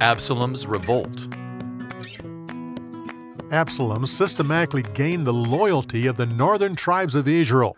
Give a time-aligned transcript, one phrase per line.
[0.00, 1.26] Absalom's Revolt.
[3.50, 7.76] Absalom systematically gained the loyalty of the northern tribes of Israel.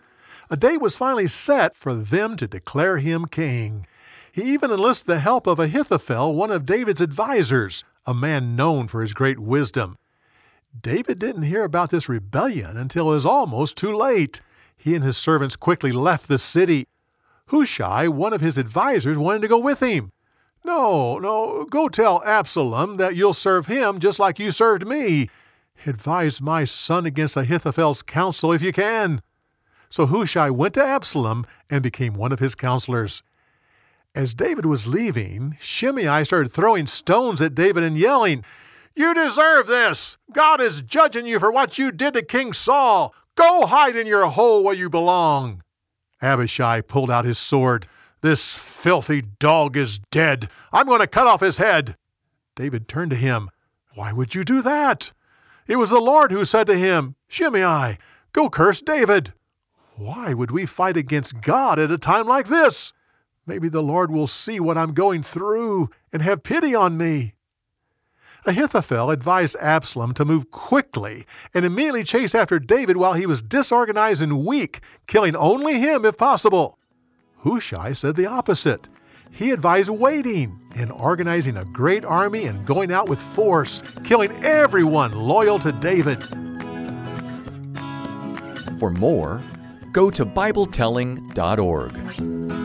[0.51, 3.87] A day was finally set for them to declare him king.
[4.31, 9.01] He even enlisted the help of Ahithophel, one of David's advisers, a man known for
[9.01, 9.97] his great wisdom.
[10.79, 14.41] David didn't hear about this rebellion until it was almost too late.
[14.77, 16.87] He and his servants quickly left the city.
[17.47, 20.11] Hushai, one of his advisers, wanted to go with him.
[20.63, 25.29] No, no, go tell Absalom that you'll serve him just like you served me.
[25.87, 29.21] Advise my son against Ahithophel's counsel if you can.
[29.89, 33.23] So Hushai went to Absalom and became one of his counselors.
[34.13, 38.43] As David was leaving, Shimei started throwing stones at David and yelling,
[38.95, 40.17] You deserve this!
[40.31, 43.15] God is judging you for what you did to King Saul!
[43.35, 45.63] Go hide in your hole where you belong!
[46.21, 47.87] Abishai pulled out his sword.
[48.21, 50.49] This filthy dog is dead.
[50.71, 51.95] I'm going to cut off his head.
[52.55, 53.49] David turned to him.
[53.95, 55.11] Why would you do that?
[55.67, 57.97] It was the Lord who said to him, Shimei,
[58.31, 59.33] go curse David.
[59.95, 62.93] Why would we fight against God at a time like this?
[63.47, 67.33] Maybe the Lord will see what I'm going through and have pity on me.
[68.45, 74.21] Ahithophel advised Absalom to move quickly and immediately chase after David while he was disorganized
[74.21, 76.77] and weak, killing only him if possible.
[77.43, 78.87] Hushai said the opposite.
[79.31, 85.13] He advised waiting and organizing a great army and going out with force, killing everyone
[85.13, 86.23] loyal to David.
[88.79, 89.41] For more,
[89.91, 92.60] go to BibleTelling.org.